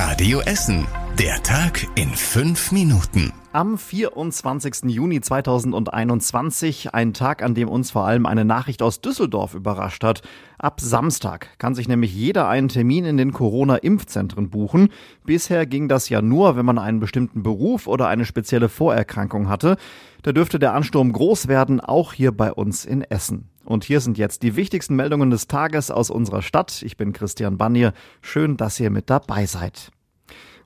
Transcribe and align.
Radio 0.00 0.38
Essen. 0.42 0.86
Der 1.18 1.42
Tag 1.42 1.84
in 1.96 2.10
fünf 2.10 2.70
Minuten. 2.70 3.32
Am 3.52 3.76
24. 3.76 4.84
Juni 4.84 5.20
2021, 5.20 6.94
ein 6.94 7.14
Tag, 7.14 7.42
an 7.42 7.56
dem 7.56 7.68
uns 7.68 7.90
vor 7.90 8.06
allem 8.06 8.24
eine 8.24 8.44
Nachricht 8.44 8.80
aus 8.80 9.00
Düsseldorf 9.00 9.54
überrascht 9.54 10.04
hat. 10.04 10.22
Ab 10.56 10.80
Samstag 10.80 11.58
kann 11.58 11.74
sich 11.74 11.88
nämlich 11.88 12.14
jeder 12.14 12.46
einen 12.46 12.68
Termin 12.68 13.06
in 13.06 13.16
den 13.16 13.32
Corona-Impfzentren 13.32 14.50
buchen. 14.50 14.90
Bisher 15.24 15.66
ging 15.66 15.88
das 15.88 16.08
ja 16.08 16.22
nur, 16.22 16.54
wenn 16.54 16.64
man 16.64 16.78
einen 16.78 17.00
bestimmten 17.00 17.42
Beruf 17.42 17.88
oder 17.88 18.06
eine 18.06 18.24
spezielle 18.24 18.68
Vorerkrankung 18.68 19.48
hatte. 19.48 19.78
Da 20.22 20.30
dürfte 20.30 20.60
der 20.60 20.74
Ansturm 20.74 21.12
groß 21.12 21.48
werden, 21.48 21.80
auch 21.80 22.12
hier 22.12 22.30
bei 22.30 22.52
uns 22.52 22.84
in 22.84 23.02
Essen. 23.02 23.48
Und 23.68 23.84
hier 23.84 24.00
sind 24.00 24.16
jetzt 24.16 24.42
die 24.42 24.56
wichtigsten 24.56 24.96
Meldungen 24.96 25.30
des 25.30 25.46
Tages 25.46 25.90
aus 25.90 26.08
unserer 26.08 26.40
Stadt. 26.40 26.82
Ich 26.82 26.96
bin 26.96 27.12
Christian 27.12 27.58
Bannier. 27.58 27.92
Schön, 28.22 28.56
dass 28.56 28.80
ihr 28.80 28.88
mit 28.88 29.10
dabei 29.10 29.44
seid. 29.44 29.90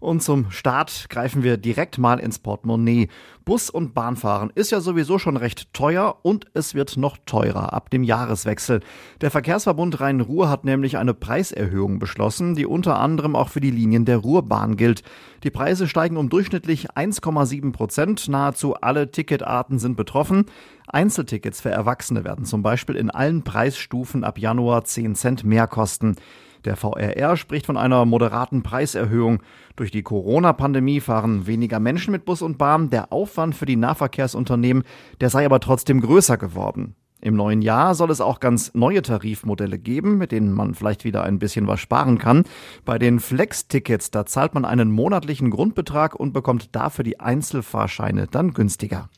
Und 0.03 0.21
zum 0.21 0.51
Start 0.51 1.07
greifen 1.11 1.45
wir 1.45 1.57
direkt 1.57 1.97
mal 1.97 2.19
ins 2.19 2.41
Portemonnaie. 2.41 3.07
Bus- 3.45 3.71
und 3.71 3.95
Bahnfahren 3.95 4.51
ist 4.53 4.73
ja 4.73 4.81
sowieso 4.81 5.21
schon 5.21 5.37
recht 5.37 5.73
teuer 5.73 6.17
und 6.23 6.47
es 6.55 6.75
wird 6.75 6.97
noch 6.97 7.19
teurer 7.25 7.73
ab 7.73 7.89
dem 7.89 8.03
Jahreswechsel. 8.03 8.81
Der 9.21 9.31
Verkehrsverbund 9.31 10.01
Rhein-Ruhr 10.01 10.51
hat 10.51 10.65
nämlich 10.65 10.99
eine 10.99 11.15
Preiserhöhung 11.15 12.01
beschlossen, 12.01 12.57
die 12.57 12.67
unter 12.67 12.99
anderem 12.99 13.37
auch 13.37 13.49
für 13.49 13.61
die 13.61 13.71
Linien 13.71 14.05
der 14.05 14.17
Ruhrbahn 14.17 14.77
gilt. 14.77 15.05
Die 15.45 15.51
Preise 15.51 15.87
steigen 15.87 16.17
um 16.17 16.29
durchschnittlich 16.29 16.91
1,7 16.91 17.71
Prozent. 17.71 18.27
Nahezu 18.27 18.75
alle 18.75 19.13
Ticketarten 19.13 19.79
sind 19.79 19.97
betroffen. 19.97 20.47
Einzeltickets 20.89 21.61
für 21.61 21.71
Erwachsene 21.71 22.25
werden 22.25 22.45
zum 22.45 22.65
Beispiel 22.65 22.97
in 22.97 23.09
allen 23.09 23.45
Preisstufen 23.45 24.25
ab 24.25 24.41
Januar 24.41 24.83
10 24.83 25.15
Cent 25.15 25.45
mehr 25.45 25.69
kosten. 25.69 26.17
Der 26.65 26.77
VRR 26.77 27.37
spricht 27.37 27.67
von 27.67 27.77
einer 27.77 28.05
moderaten 28.05 28.63
Preiserhöhung. 28.63 29.43
Durch 29.77 29.91
die 29.91 30.03
Corona-Pandemie 30.03 31.01
fahren 31.01 31.47
weniger 31.47 31.81
Menschen 31.81 32.13
mit 32.13 32.25
Bus 32.25 32.43
und 32.43 32.59
Bahn. 32.59 32.91
Der 32.91 33.13
Aufwand 33.13 33.55
für 33.55 33.67
die 33.67 33.77
Nahverkehrsunternehmen, 33.77 34.85
der 35.21 35.31
sei 35.31 35.45
aber 35.45 35.61
trotzdem 35.61 36.01
größer 36.01 36.37
geworden. 36.37 36.95
Im 37.25 37.37
neuen 37.37 37.63
Jahr 37.63 37.95
soll 37.95 38.11
es 38.11 38.21
auch 38.21 38.41
ganz 38.41 38.75
neue 38.75 39.01
Tarifmodelle 39.01 39.79
geben, 39.79 40.19
mit 40.19 40.33
denen 40.33 40.53
man 40.53 40.75
vielleicht 40.75 41.05
wieder 41.05 41.23
ein 41.23 41.39
bisschen 41.39 41.69
was 41.69 41.79
sparen 41.79 42.19
kann. 42.19 42.43
Bei 42.85 42.99
den 42.99 43.21
Flex-Tickets, 43.21 44.11
da 44.11 44.27
zahlt 44.27 44.55
man 44.55 44.65
einen 44.65 44.91
monatlichen 44.91 45.51
Grundbetrag 45.51 46.17
und 46.17 46.33
bekommt 46.33 46.75
dafür 46.75 47.05
die 47.05 47.21
Einzelfahrscheine 47.21 48.27
dann 48.27 48.55
günstiger. 48.55 49.09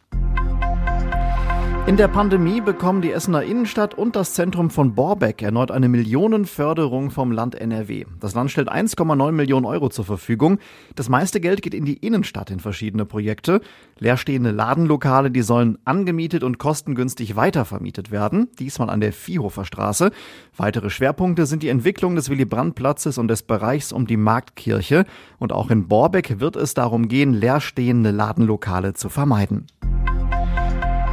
In 1.87 1.99
der 1.99 2.09
Pandemie 2.09 2.63
bekommen 2.63 3.03
die 3.03 3.13
Essener 3.13 3.43
Innenstadt 3.43 3.93
und 3.93 4.17
das 4.17 4.33
Zentrum 4.33 4.71
von 4.71 4.95
Borbeck 4.95 5.43
erneut 5.43 5.71
eine 5.71 5.91
Millionenförderung 5.91 7.11
vom 7.11 7.31
Land 7.31 7.57
NRW. 7.57 8.07
Das 8.21 8.35
Land 8.35 8.51
stellt 8.51 8.73
1,9 8.73 9.33
Millionen 9.33 9.67
Euro 9.67 9.91
zur 9.91 10.07
Verfügung. 10.07 10.61
Das 10.95 11.11
meiste 11.11 11.41
Geld 11.41 11.61
geht 11.61 11.75
in 11.75 11.85
die 11.85 11.99
Innenstadt 11.99 12.51
in 12.51 12.59
verschiedene 12.59 13.05
Projekte. 13.05 13.61
Leerstehende 13.99 14.51
Ladenlokale, 14.51 15.31
die 15.31 15.43
sollen 15.43 15.77
angemietet 15.85 16.43
und 16.43 16.57
kostengünstig 16.57 17.37
weitervermietet 17.37 18.11
werden, 18.11 18.49
diesmal 18.59 18.89
an 18.89 19.03
der 19.03 19.13
Viehhofer 19.13 19.67
Straße. 19.67 20.11
Weitere 20.57 20.89
Schwerpunkte 20.89 21.45
sind 21.45 21.63
die 21.63 21.69
Entwicklung 21.69 22.17
des 22.17 22.31
Willy-Brandt-Platzes 22.31 23.19
und 23.19 23.29
des 23.29 23.43
Bereichs 23.43 23.93
um 23.93 24.07
die 24.07 24.17
Marktkirche. 24.17 25.05
Und 25.39 25.53
auch 25.53 25.71
in 25.71 25.87
Borbeck 25.87 26.41
wird 26.41 26.57
es 26.57 26.73
darum 26.73 27.09
gehen, 27.09 27.35
leerstehende 27.35 28.11
Ladenlokale 28.11 28.95
zu 28.95 29.11
vermeiden. 29.11 29.67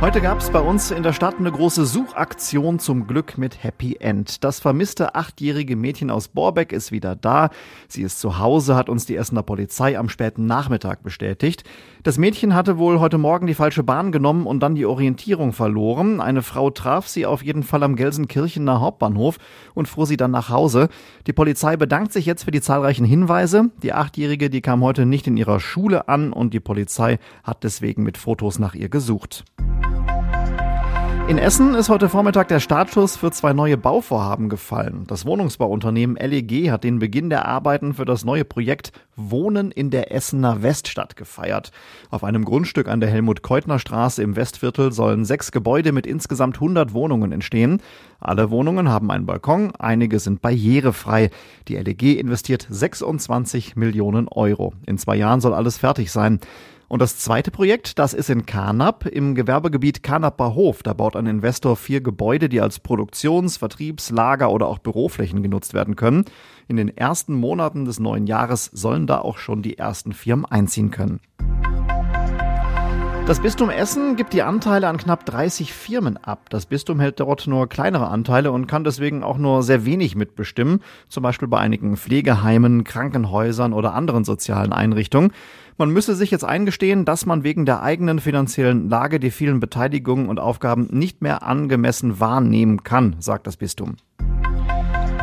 Heute 0.02 0.20
gab 0.20 0.40
es 0.40 0.50
bei 0.50 0.60
uns 0.60 0.90
in 0.90 1.04
der 1.04 1.14
Stadt 1.14 1.36
eine 1.38 1.52
große 1.52 1.86
Suchaktion 1.86 2.80
zum 2.80 3.06
Glück 3.06 3.38
mit 3.38 3.64
Happy 3.64 3.98
End. 4.00 4.44
Das 4.44 4.60
vermisste 4.60 5.14
achtjährige 5.14 5.76
Mädchen 5.76 6.10
aus 6.10 6.28
Borbeck 6.28 6.72
ist 6.72 6.92
wieder 6.92 7.16
da. 7.16 7.52
Sie 7.88 8.02
ist 8.02 8.20
zu 8.20 8.40
Hause, 8.40 8.76
hat 8.76 8.90
uns 8.90 9.06
die 9.06 9.16
Essener 9.16 9.44
Polizei 9.44 10.00
am 10.00 10.10
späten 10.10 10.48
Nachmittag 10.48 11.04
bestätigt. 11.04 11.64
Das 12.02 12.18
Mädchen 12.18 12.56
hatte 12.56 12.80
wohl 12.80 13.00
heute 13.00 13.20
Morgen 13.20 13.46
die 13.46 13.54
falsche 13.54 13.84
Bahn 13.84 14.12
genommen 14.12 14.48
und 14.48 14.62
dann 14.62 14.74
die 14.74 14.88
Orientierung 14.88 15.54
verloren. 15.54 16.20
Eine 16.20 16.42
Frau 16.42 16.72
traf 16.72 17.08
sie 17.08 17.28
auf 17.28 17.44
jeden 17.44 17.62
Fall 17.62 17.84
am 17.84 17.96
Gelsenkirchener 17.96 18.82
Hauptbahnhof 18.82 19.38
und 19.76 19.88
fuhr 19.88 20.08
sie 20.08 20.18
dann 20.18 20.32
nach 20.32 20.50
Hause. 20.50 20.90
Die 21.28 21.34
Polizei 21.34 21.78
bedankt 21.78 22.12
sich 22.12 22.26
jetzt 22.26 22.46
für 22.46 22.52
die 22.52 22.62
zahlreichen 22.62 23.06
Hinweise. 23.06 23.70
Die 23.84 23.94
Achtjährige, 23.94 24.50
die 24.50 24.62
kam 24.62 24.84
heute 24.84 25.06
nicht 25.06 25.28
in 25.28 25.38
ihrer 25.38 25.60
Schule 25.60 26.10
an 26.10 26.34
und 26.34 26.56
die 26.56 26.60
Polizei 26.60 27.20
hat 27.44 27.64
deswegen 27.64 28.02
mit 28.02 28.18
Fotos 28.18 28.58
nach 28.58 28.74
ihr 28.74 28.90
gesucht. 28.90 29.46
In 31.32 31.38
Essen 31.38 31.76
ist 31.76 31.88
heute 31.88 32.10
Vormittag 32.10 32.50
der 32.50 32.60
Startschuss 32.60 33.16
für 33.16 33.32
zwei 33.32 33.54
neue 33.54 33.78
Bauvorhaben 33.78 34.50
gefallen. 34.50 35.06
Das 35.08 35.26
Wohnungsbauunternehmen 35.26 36.18
LEG 36.18 36.70
hat 36.72 36.84
den 36.84 37.00
Beginn 37.00 37.30
der 37.30 37.46
Arbeiten 37.46 37.94
für 37.94 38.04
das 38.04 38.26
neue 38.26 38.44
Projekt 38.44 38.92
Wohnen 39.16 39.72
in 39.72 39.92
der 39.92 40.14
Essener 40.14 40.62
Weststadt 40.62 41.16
gefeiert. 41.16 41.72
Auf 42.10 42.26
einem 42.26 42.44
Grundstück 42.44 42.90
an 42.90 43.00
der 43.00 43.10
Helmut-Keutner-Straße 43.12 44.22
im 44.22 44.36
Westviertel 44.36 44.92
sollen 44.92 45.24
sechs 45.24 45.54
Gebäude 45.54 45.94
mit 45.94 46.06
insgesamt 46.06 46.56
100 46.56 46.94
Wohnungen 46.94 47.32
entstehen. 47.32 47.82
Alle 48.20 48.52
Wohnungen 48.52 48.90
haben 48.90 49.10
einen 49.10 49.26
Balkon, 49.26 49.72
einige 49.80 50.20
sind 50.20 50.42
barrierefrei. 50.42 51.30
Die 51.70 51.78
LEG 51.78 52.20
investiert 52.20 52.68
26 52.70 53.78
Millionen 53.78 54.28
Euro. 54.28 54.74
In 54.86 54.98
zwei 54.98 55.16
Jahren 55.16 55.40
soll 55.40 55.54
alles 55.54 55.78
fertig 55.78 56.12
sein. 56.12 56.42
Und 56.92 57.02
das 57.02 57.18
zweite 57.18 57.52
Projekt, 57.52 58.00
das 58.00 58.14
ist 58.14 58.30
in 58.30 58.46
Karnap 58.46 59.06
im 59.06 59.34
Gewerbegebiet 59.34 60.04
Karnaper 60.04 60.56
Hof. 60.56 60.84
Da 60.84 60.92
baut 60.92 61.16
ein 61.16 61.26
Investor 61.26 61.78
vier 61.78 62.02
Gebäude, 62.02 62.50
die 62.50 62.60
als 62.60 62.82
Produktions-, 62.82 63.56
Vertriebs-, 63.56 64.10
Lager- 64.10 64.52
oder 64.52 64.68
auch 64.68 64.80
Büroflächen 64.80 65.42
genutzt 65.42 65.74
werden 65.74 65.96
können. 65.96 66.26
In 66.68 66.76
den 66.76 66.90
ersten 66.90 67.34
Monaten 67.34 67.86
des 67.86 68.02
neuen 68.02 68.28
Jahres 68.28 68.66
sollen 68.74 69.08
da 69.08 69.20
auch 69.20 69.38
schon 69.38 69.62
die 69.62 69.78
ersten 69.78 70.12
Firmen 70.12 70.44
einziehen 70.44 70.92
können. 70.92 71.22
Das 73.28 73.40
Bistum 73.40 73.70
Essen 73.70 74.16
gibt 74.18 74.34
die 74.34 74.42
Anteile 74.42 74.90
an 74.90 74.98
knapp 74.98 75.26
30 75.26 75.74
Firmen 75.74 76.18
ab. 76.18 76.50
Das 76.50 76.66
Bistum 76.66 77.00
hält 77.00 77.20
dort 77.20 77.48
nur 77.48 77.70
kleinere 77.70 78.08
Anteile 78.10 78.52
und 78.52 78.68
kann 78.68 78.84
deswegen 78.84 79.24
auch 79.24 79.38
nur 79.38 79.64
sehr 79.64 79.86
wenig 79.86 80.16
mitbestimmen, 80.16 80.82
zum 81.08 81.24
Beispiel 81.24 81.48
bei 81.48 81.60
einigen 81.60 81.96
Pflegeheimen, 81.96 82.84
Krankenhäusern 82.84 83.74
oder 83.74 83.94
anderen 83.94 84.26
sozialen 84.26 84.74
Einrichtungen. 84.74 85.32
Man 85.78 85.92
müsse 85.92 86.16
sich 86.16 86.30
jetzt 86.32 86.44
eingestehen, 86.44 87.06
dass 87.06 87.26
man 87.26 87.44
wegen 87.44 87.66
der 87.66 87.82
eigenen 87.82 88.20
finanziellen 88.20 88.90
Lage 88.90 89.20
die 89.20 89.32
vielen 89.32 89.60
Beteiligungen 89.60 90.28
und 90.28 90.40
Aufgaben 90.40 90.88
nicht 90.92 91.22
mehr 91.22 91.44
angemessen 91.44 92.20
wahrnehmen 92.20 92.84
kann, 92.84 93.16
sagt 93.20 93.48
das 93.48 93.56
Bistum. 93.56 93.96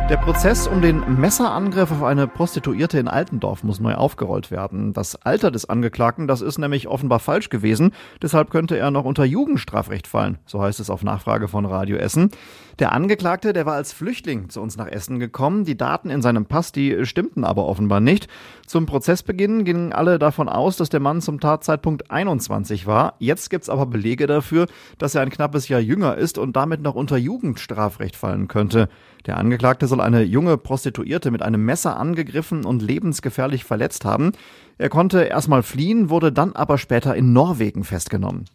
Der 0.09 0.17
Prozess 0.17 0.65
um 0.65 0.81
den 0.81 1.19
Messerangriff 1.19 1.91
auf 1.91 2.01
eine 2.01 2.27
Prostituierte 2.27 2.97
in 2.97 3.07
Altendorf 3.07 3.63
muss 3.63 3.79
neu 3.79 3.93
aufgerollt 3.93 4.49
werden. 4.49 4.91
Das 4.91 5.15
Alter 5.15 5.51
des 5.51 5.69
Angeklagten, 5.69 6.27
das 6.27 6.41
ist 6.41 6.57
nämlich 6.57 6.87
offenbar 6.87 7.19
falsch 7.19 7.49
gewesen. 7.49 7.91
Deshalb 8.19 8.49
könnte 8.49 8.75
er 8.75 8.89
noch 8.89 9.05
unter 9.05 9.23
Jugendstrafrecht 9.23 10.07
fallen. 10.07 10.39
So 10.47 10.63
heißt 10.63 10.79
es 10.79 10.89
auf 10.89 11.03
Nachfrage 11.03 11.47
von 11.47 11.67
Radio 11.67 11.97
Essen. 11.97 12.31
Der 12.79 12.91
Angeklagte, 12.91 13.53
der 13.53 13.67
war 13.67 13.75
als 13.75 13.93
Flüchtling 13.93 14.49
zu 14.49 14.61
uns 14.61 14.77
nach 14.77 14.87
Essen 14.87 15.19
gekommen. 15.19 15.63
Die 15.63 15.77
Daten 15.77 16.09
in 16.09 16.23
seinem 16.23 16.47
Pass, 16.47 16.71
die 16.71 17.05
stimmten 17.05 17.43
aber 17.43 17.65
offenbar 17.65 17.99
nicht. 17.99 18.27
Zum 18.65 18.87
Prozessbeginn 18.87 19.63
gingen 19.63 19.93
alle 19.93 20.17
davon 20.17 20.49
aus, 20.49 20.77
dass 20.77 20.89
der 20.89 21.01
Mann 21.01 21.21
zum 21.21 21.39
Tatzeitpunkt 21.39 22.09
21 22.09 22.87
war. 22.87 23.13
Jetzt 23.19 23.51
gibt's 23.51 23.69
aber 23.69 23.85
Belege 23.85 24.25
dafür, 24.25 24.65
dass 24.97 25.13
er 25.13 25.21
ein 25.21 25.29
knappes 25.29 25.67
Jahr 25.67 25.81
jünger 25.81 26.17
ist 26.17 26.39
und 26.39 26.55
damit 26.55 26.81
noch 26.81 26.95
unter 26.95 27.17
Jugendstrafrecht 27.17 28.15
fallen 28.15 28.47
könnte. 28.47 28.89
Der 29.25 29.37
Angeklagte 29.37 29.87
soll 29.87 30.01
eine 30.01 30.23
junge 30.23 30.57
Prostituierte 30.57 31.31
mit 31.31 31.41
einem 31.41 31.63
Messer 31.65 31.97
angegriffen 31.97 32.65
und 32.65 32.81
lebensgefährlich 32.81 33.63
verletzt 33.63 34.05
haben. 34.05 34.31
Er 34.77 34.89
konnte 34.89 35.23
erstmal 35.23 35.63
fliehen, 35.63 36.09
wurde 36.09 36.31
dann 36.31 36.53
aber 36.53 36.77
später 36.77 37.15
in 37.15 37.33
Norwegen 37.33 37.83
festgenommen. 37.83 38.45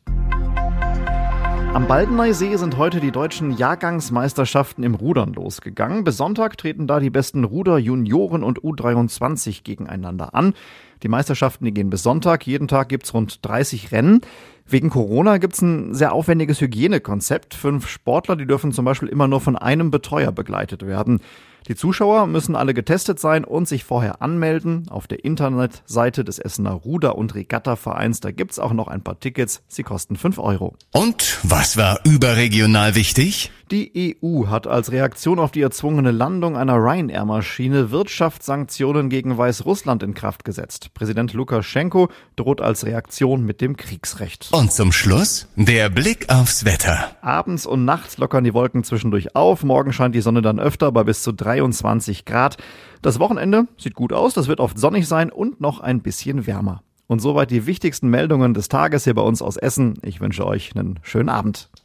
Am 1.75 1.89
Baldeneysee 1.89 2.55
sind 2.55 2.77
heute 2.77 3.01
die 3.01 3.11
deutschen 3.11 3.51
Jahrgangsmeisterschaften 3.51 4.85
im 4.85 4.95
Rudern 4.95 5.33
losgegangen. 5.33 6.05
Bis 6.05 6.17
Sonntag 6.17 6.57
treten 6.57 6.87
da 6.87 7.01
die 7.01 7.11
besten 7.11 7.43
Ruder, 7.43 7.79
Junioren 7.79 8.45
und 8.45 8.61
U23 8.61 9.65
gegeneinander 9.65 10.37
an. 10.37 10.55
Die 11.03 11.09
Meisterschaften, 11.09 11.65
die 11.65 11.75
gehen 11.75 11.91
bis 11.91 12.05
Sonntag. 12.05 12.47
Jeden 12.47 12.69
Tag 12.69 12.91
gibt's 12.91 13.13
rund 13.13 13.45
30 13.45 13.91
Rennen. 13.91 14.21
Wegen 14.69 14.89
Corona 14.89 15.39
gibt's 15.39 15.63
ein 15.63 15.95
sehr 15.95 16.13
aufwendiges 16.13 16.61
Hygienekonzept. 16.61 17.55
Fünf 17.55 17.89
Sportler, 17.89 18.37
die 18.37 18.47
dürfen 18.47 18.71
zum 18.71 18.85
Beispiel 18.85 19.09
immer 19.09 19.27
nur 19.27 19.41
von 19.41 19.57
einem 19.57 19.91
Betreuer 19.91 20.31
begleitet 20.31 20.87
werden. 20.87 21.23
Die 21.67 21.77
Zuschauer 21.77 22.27
müssen 22.27 22.57
alle 22.57 22.75
getestet 22.75 23.19
sein 23.19 23.43
und 23.43 23.67
sich 23.67 23.85
vorher 23.85 24.21
anmelden. 24.21 24.87
Auf 24.91 25.07
der 25.07 25.25
Internetseite 25.25 26.23
des 26.23 26.39
Essener 26.39 26.73
Ruder- 26.73 27.17
und 27.17 27.35
Regatta-Vereins, 27.35 28.21
da 28.21 28.33
gibt's 28.33 28.59
auch 28.59 28.75
noch 28.75 28.89
ein 28.89 29.03
paar 29.03 29.19
Tickets. 29.19 29.63
Sie 29.67 29.83
kosten 29.83 30.17
fünf 30.17 30.39
Euro. 30.39 30.77
Und 30.93 31.39
was 31.43 31.79
war 31.79 32.01
überregional 32.05 32.95
wichtig? 32.95 33.51
Die 33.71 34.19
EU 34.23 34.49
hat 34.49 34.67
als 34.67 34.93
Reaktion 34.93 35.39
auf 35.39 35.51
die 35.51 35.63
erzwungene 35.63 36.11
Landung 36.11 36.55
einer 36.55 36.77
Ryanair-Maschine 36.77 37.91
Wirtschaftssanktionen 37.91 39.09
gegen 39.09 39.39
Weißrussland 39.39 40.03
in 40.03 40.13
Kraft 40.13 40.45
gesetzt. 40.45 40.93
Präsident 40.93 41.33
Lukaschenko 41.33 42.09
droht 42.37 42.61
als 42.61 42.85
Reaktion 42.85 43.43
mit 43.45 43.63
dem 43.63 43.79
Kriegsrecht. 43.79 44.51
Und 44.53 44.71
zum 44.71 44.93
Schluss 44.93 45.49
der 45.57 45.89
Blick 45.89 46.29
aufs 46.29 46.67
Wetter. 46.67 47.17
Abends 47.23 47.65
und 47.65 47.87
nachts 47.87 48.19
lockern 48.19 48.45
die 48.45 48.53
Wolken 48.53 48.85
zwischendurch 48.85 49.35
auf. 49.35 49.65
Morgen 49.65 49.95
scheint 49.95 50.15
die 50.15 50.21
Sonne 50.21 50.43
dann 50.43 50.61
öfter 50.61 50.93
bei 50.93 51.03
bis 51.03 51.23
zu 51.23 51.33
23 51.33 52.27
Grad. 52.27 52.59
Das 53.01 53.19
Wochenende 53.19 53.67
sieht 53.79 53.95
gut 53.95 54.13
aus. 54.13 54.35
Das 54.35 54.47
wird 54.47 54.61
oft 54.61 54.79
sonnig 54.79 55.09
sein 55.09 55.31
und 55.31 55.63
noch 55.63 55.81
ein 55.81 56.03
bisschen 56.03 56.47
wärmer. 56.47 56.83
Und 57.07 57.21
soweit 57.21 57.51
die 57.51 57.67
wichtigsten 57.67 58.09
Meldungen 58.09 58.53
des 58.53 58.69
Tages 58.69 59.05
hier 59.05 59.15
bei 59.15 59.23
uns 59.23 59.41
aus 59.41 59.57
Essen. 59.57 59.95
Ich 60.03 60.21
wünsche 60.21 60.47
euch 60.47 60.73
einen 60.75 60.99
schönen 61.03 61.31
Abend. 61.31 61.71